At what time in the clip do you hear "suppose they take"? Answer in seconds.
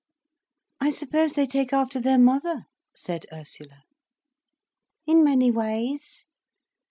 0.89-1.73